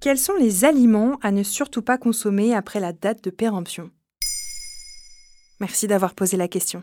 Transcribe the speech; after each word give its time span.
Quels 0.00 0.16
sont 0.16 0.32
les 0.40 0.64
aliments 0.64 1.18
à 1.20 1.30
ne 1.30 1.42
surtout 1.42 1.82
pas 1.82 1.98
consommer 1.98 2.54
après 2.54 2.80
la 2.80 2.94
date 2.94 3.22
de 3.22 3.28
péremption? 3.28 3.90
Merci 5.60 5.88
d'avoir 5.88 6.14
posé 6.14 6.38
la 6.38 6.48
question. 6.48 6.82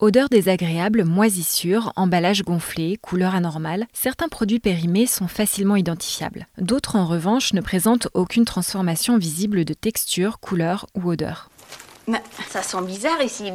Odeur 0.00 0.28
désagréable, 0.28 1.04
moisissure, 1.04 1.92
emballage 1.94 2.42
gonflé, 2.42 2.96
couleur 3.00 3.36
anormale, 3.36 3.86
certains 3.92 4.28
produits 4.28 4.58
périmés 4.58 5.06
sont 5.06 5.28
facilement 5.28 5.76
identifiables. 5.76 6.48
D'autres, 6.58 6.96
en 6.96 7.06
revanche, 7.06 7.52
ne 7.52 7.60
présentent 7.60 8.08
aucune 8.14 8.46
transformation 8.46 9.16
visible 9.16 9.64
de 9.64 9.74
texture, 9.74 10.40
couleur 10.40 10.86
ou 10.96 11.08
odeur. 11.08 11.49
Ça 12.48 12.62
sent 12.62 12.82
bizarre 12.82 13.22
ici. 13.22 13.52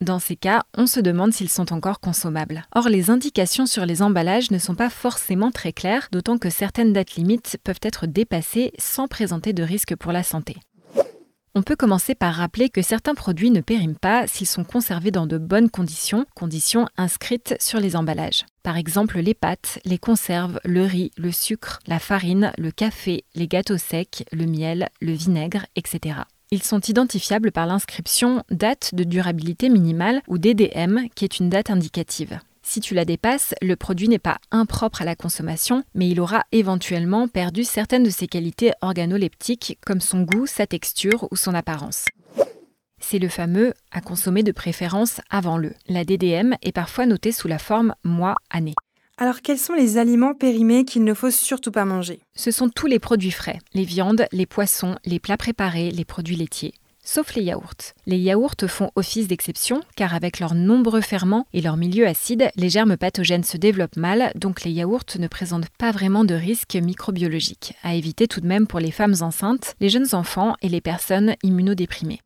Dans 0.00 0.18
ces 0.18 0.36
cas, 0.36 0.62
on 0.76 0.86
se 0.86 1.00
demande 1.00 1.32
s'ils 1.32 1.48
sont 1.48 1.72
encore 1.72 2.00
consommables. 2.00 2.64
Or, 2.74 2.88
les 2.88 3.10
indications 3.10 3.66
sur 3.66 3.86
les 3.86 4.02
emballages 4.02 4.50
ne 4.50 4.58
sont 4.58 4.74
pas 4.74 4.90
forcément 4.90 5.50
très 5.50 5.72
claires, 5.72 6.08
d'autant 6.12 6.38
que 6.38 6.50
certaines 6.50 6.92
dates 6.92 7.14
limites 7.14 7.58
peuvent 7.64 7.80
être 7.82 8.06
dépassées 8.06 8.72
sans 8.78 9.08
présenter 9.08 9.52
de 9.52 9.62
risque 9.62 9.96
pour 9.96 10.12
la 10.12 10.22
santé. 10.22 10.56
On 11.56 11.62
peut 11.62 11.74
commencer 11.74 12.14
par 12.14 12.34
rappeler 12.34 12.68
que 12.68 12.80
certains 12.80 13.16
produits 13.16 13.50
ne 13.50 13.60
périment 13.60 13.96
pas 13.96 14.28
s'ils 14.28 14.46
sont 14.46 14.62
conservés 14.62 15.10
dans 15.10 15.26
de 15.26 15.36
bonnes 15.36 15.68
conditions, 15.68 16.24
conditions 16.36 16.86
inscrites 16.96 17.56
sur 17.58 17.80
les 17.80 17.96
emballages. 17.96 18.46
Par 18.62 18.76
exemple 18.76 19.18
les 19.18 19.34
pâtes, 19.34 19.80
les 19.84 19.98
conserves, 19.98 20.60
le 20.64 20.84
riz, 20.84 21.10
le 21.16 21.32
sucre, 21.32 21.80
la 21.88 21.98
farine, 21.98 22.52
le 22.56 22.70
café, 22.70 23.24
les 23.34 23.48
gâteaux 23.48 23.78
secs, 23.78 24.24
le 24.30 24.46
miel, 24.46 24.90
le 25.00 25.12
vinaigre, 25.12 25.66
etc. 25.74 26.20
Ils 26.52 26.64
sont 26.64 26.80
identifiables 26.80 27.52
par 27.52 27.66
l'inscription 27.66 28.42
date 28.50 28.92
de 28.92 29.04
durabilité 29.04 29.68
minimale 29.68 30.20
ou 30.26 30.36
DDM, 30.36 31.06
qui 31.14 31.24
est 31.24 31.38
une 31.38 31.48
date 31.48 31.70
indicative. 31.70 32.40
Si 32.64 32.80
tu 32.80 32.92
la 32.92 33.04
dépasses, 33.04 33.54
le 33.62 33.76
produit 33.76 34.08
n'est 34.08 34.18
pas 34.18 34.38
impropre 34.50 35.02
à 35.02 35.04
la 35.04 35.14
consommation, 35.14 35.84
mais 35.94 36.08
il 36.08 36.20
aura 36.20 36.42
éventuellement 36.50 37.28
perdu 37.28 37.62
certaines 37.62 38.02
de 38.02 38.10
ses 38.10 38.26
qualités 38.26 38.72
organoleptiques 38.80 39.78
comme 39.86 40.00
son 40.00 40.22
goût, 40.22 40.48
sa 40.48 40.66
texture 40.66 41.28
ou 41.30 41.36
son 41.36 41.54
apparence. 41.54 42.06
C'est 43.00 43.20
le 43.20 43.28
fameux 43.28 43.72
à 43.92 44.00
consommer 44.00 44.42
de 44.42 44.50
préférence 44.50 45.20
avant 45.30 45.56
le. 45.56 45.72
La 45.86 46.04
DDM 46.04 46.54
est 46.62 46.72
parfois 46.72 47.06
notée 47.06 47.30
sous 47.30 47.46
la 47.46 47.58
forme 47.60 47.94
mois-année. 48.02 48.74
Alors 49.22 49.42
quels 49.42 49.58
sont 49.58 49.74
les 49.74 49.98
aliments 49.98 50.32
périmés 50.32 50.86
qu'il 50.86 51.04
ne 51.04 51.12
faut 51.12 51.30
surtout 51.30 51.70
pas 51.70 51.84
manger? 51.84 52.20
Ce 52.34 52.50
sont 52.50 52.70
tous 52.70 52.86
les 52.86 52.98
produits 52.98 53.30
frais, 53.30 53.58
les 53.74 53.84
viandes, 53.84 54.24
les 54.32 54.46
poissons, 54.46 54.96
les 55.04 55.20
plats 55.20 55.36
préparés, 55.36 55.90
les 55.90 56.06
produits 56.06 56.36
laitiers 56.36 56.72
sauf 57.02 57.34
les 57.34 57.42
yaourts. 57.42 57.94
Les 58.06 58.18
yaourts 58.18 58.54
font 58.68 58.90
office 58.94 59.26
d'exception 59.26 59.80
car 59.96 60.14
avec 60.14 60.38
leurs 60.38 60.54
nombreux 60.54 61.00
ferments 61.00 61.46
et 61.52 61.60
leur 61.60 61.76
milieu 61.76 62.06
acide, 62.06 62.50
les 62.54 62.68
germes 62.68 62.96
pathogènes 62.96 63.42
se 63.42 63.56
développent 63.56 63.96
mal, 63.96 64.30
donc 64.36 64.62
les 64.62 64.70
yaourts 64.70 65.18
ne 65.18 65.26
présentent 65.26 65.70
pas 65.78 65.90
vraiment 65.90 66.24
de 66.24 66.34
risque 66.34 66.76
microbiologique. 66.76 67.74
À 67.82 67.94
éviter 67.94 68.28
tout 68.28 68.40
de 68.40 68.46
même 68.46 68.66
pour 68.66 68.78
les 68.78 68.92
femmes 68.92 69.16
enceintes, 69.22 69.74
les 69.80 69.88
jeunes 69.88 70.14
enfants 70.14 70.54
et 70.62 70.68
les 70.68 70.80
personnes 70.80 71.34
immunodéprimées. 71.42 72.20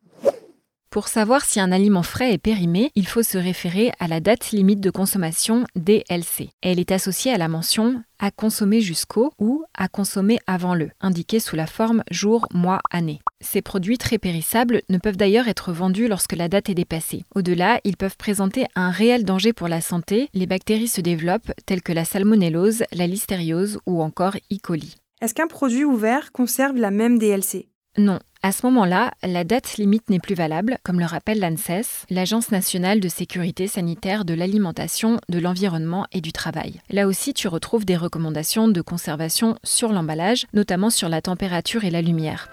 Pour 0.95 1.09
savoir 1.09 1.43
si 1.43 1.59
un 1.59 1.73
aliment 1.73 2.03
frais 2.03 2.31
est 2.31 2.37
périmé, 2.37 2.89
il 2.95 3.05
faut 3.05 3.21
se 3.21 3.37
référer 3.37 3.91
à 3.99 4.07
la 4.07 4.21
date 4.21 4.51
limite 4.51 4.79
de 4.79 4.89
consommation 4.89 5.65
DLC. 5.75 6.51
Elle 6.61 6.79
est 6.79 6.93
associée 6.93 7.33
à 7.33 7.37
la 7.37 7.49
mention 7.49 8.01
à 8.17 8.31
consommer 8.31 8.79
jusqu'au 8.79 9.33
ou 9.37 9.65
à 9.73 9.89
consommer 9.89 10.39
avant 10.47 10.73
le, 10.73 10.89
indiquée 11.01 11.41
sous 11.41 11.57
la 11.57 11.67
forme 11.67 12.01
jour, 12.11 12.47
mois, 12.53 12.79
année. 12.91 13.19
Ces 13.41 13.61
produits 13.61 13.97
très 13.97 14.17
périssables 14.17 14.83
ne 14.87 14.97
peuvent 14.97 15.17
d'ailleurs 15.17 15.49
être 15.49 15.73
vendus 15.73 16.07
lorsque 16.07 16.31
la 16.31 16.47
date 16.47 16.69
est 16.69 16.75
dépassée. 16.75 17.25
Au-delà, 17.35 17.81
ils 17.83 17.97
peuvent 17.97 18.15
présenter 18.15 18.63
un 18.75 18.89
réel 18.89 19.25
danger 19.25 19.51
pour 19.51 19.67
la 19.67 19.81
santé. 19.81 20.29
Les 20.33 20.47
bactéries 20.47 20.87
se 20.87 21.01
développent, 21.01 21.51
telles 21.65 21.83
que 21.83 21.91
la 21.91 22.05
salmonellose, 22.05 22.85
la 22.93 23.07
listériose 23.07 23.79
ou 23.85 24.01
encore 24.01 24.37
E. 24.49 24.55
coli. 24.63 24.95
Est-ce 25.21 25.33
qu'un 25.33 25.47
produit 25.47 25.83
ouvert 25.83 26.31
conserve 26.31 26.77
la 26.77 26.91
même 26.91 27.19
DLC 27.19 27.67
Non, 27.97 28.19
à 28.43 28.51
ce 28.51 28.65
moment-là, 28.65 29.11
la 29.23 29.43
date 29.43 29.77
limite 29.77 30.09
n'est 30.09 30.19
plus 30.19 30.35
valable, 30.35 30.77
comme 30.83 30.99
le 30.99 31.05
rappelle 31.05 31.39
l'ANSES, 31.39 32.05
l'Agence 32.09 32.51
nationale 32.51 32.99
de 32.99 33.07
sécurité 33.07 33.67
sanitaire 33.67 34.25
de 34.25 34.33
l'alimentation, 34.33 35.19
de 35.29 35.39
l'environnement 35.39 36.05
et 36.11 36.19
du 36.19 36.33
travail. 36.33 36.81
Là 36.89 37.07
aussi, 37.07 37.33
tu 37.33 37.47
retrouves 37.47 37.85
des 37.85 37.95
recommandations 37.95 38.67
de 38.67 38.81
conservation 38.81 39.57
sur 39.63 39.93
l'emballage, 39.93 40.45
notamment 40.53 40.89
sur 40.89 41.07
la 41.07 41.21
température 41.21 41.85
et 41.85 41.89
la 41.89 42.01
lumière. 42.01 42.49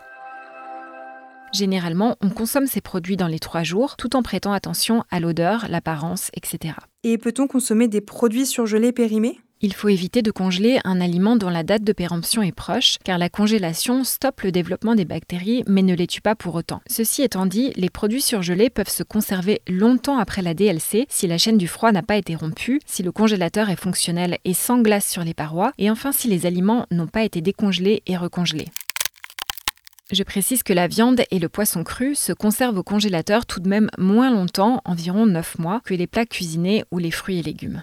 Généralement, 1.52 2.16
on 2.22 2.31
consomme 2.31 2.66
ces 2.66 2.81
produits 2.81 3.19
dans 3.19 3.26
les 3.26 3.38
trois 3.38 3.62
jours, 3.62 3.97
tout 3.97 4.16
en 4.16 4.22
prêtant 4.22 4.52
attention 4.52 5.04
à 5.10 5.20
l'odeur, 5.20 5.66
l'apparence, 5.69 6.31
etc. 6.34 6.75
Et 7.02 7.19
peut-on 7.19 7.47
consommer 7.47 7.88
des 7.88 8.00
produits 8.00 8.47
surgelés 8.47 8.92
périmés? 8.92 9.38
Il 9.62 9.73
faut 9.73 9.89
éviter 9.89 10.23
de 10.23 10.33
congeler 10.33 10.81
un 10.84 11.00
aliment 11.00 11.37
dont 11.37 11.49
la 11.49 11.62
date 11.62 11.84
de 11.84 11.93
péremption 11.93 12.43
est 12.43 12.53
proche, 12.53 12.99
car 13.05 13.17
la 13.17 13.28
congélation 13.28 14.03
stoppe 14.03 14.43
le 14.43 14.53
développement 14.53 14.97
des 14.97 15.05
bactéries 15.05 15.62
mais 15.69 15.83
ne 15.83 15.95
les 15.95 16.09
tue 16.09 16.21
pas 16.21 16.34
pour 16.34 16.56
autant. 16.56 16.83
Ceci 16.91 17.23
étant 17.23 17.47
dit, 17.47 17.73
les 17.77 17.89
produits 17.89 18.21
surgelés 18.21 18.71
peuvent 18.71 18.89
se 18.89 19.05
conserver 19.05 19.62
longtemps 19.69 20.19
après 20.19 20.43
la 20.43 20.55
DLC 20.55 21.06
si 21.09 21.28
la 21.28 21.39
chaîne 21.39 21.59
du 21.59 21.69
froid 21.69 21.93
n'a 21.93 22.03
pas 22.03 22.17
été 22.17 22.34
rompue, 22.34 22.81
si 22.87 23.05
le 23.05 23.12
congélateur 23.12 23.71
est 23.71 23.77
fonctionnel 23.77 24.39
et 24.45 24.55
sans 24.55 24.81
glace 24.81 25.09
sur 25.09 25.23
les 25.23 25.34
parois, 25.34 25.73
et 25.79 25.91
enfin 25.91 26.11
si 26.11 26.29
les 26.29 26.44
aliments 26.44 26.87
n'ont 26.91 27.06
pas 27.06 27.23
été 27.23 27.41
décongelés 27.41 28.03
et 28.06 28.17
recongelés. 28.17 28.69
Je 30.11 30.25
précise 30.25 30.62
que 30.62 30.75
la 30.75 30.89
viande 30.89 31.23
et 31.31 31.39
le 31.39 31.49
poisson 31.49 31.84
cru 31.84 32.15
se 32.15 32.33
conservent 32.33 32.79
au 32.79 32.83
congélateur 32.83 33.47
tout 33.47 33.61
de 33.61 33.69
même 33.69 33.89
moins 33.97 34.31
longtemps, 34.31 34.83
environ 34.84 35.25
9 35.25 35.59
mois, 35.59 35.81
que 35.84 35.94
les 35.94 36.06
plats 36.06 36.27
cuisinés 36.27 36.84
ou 36.91 36.99
les 36.99 37.11
fruits 37.11 37.39
et 37.39 37.43
légumes. 37.43 37.83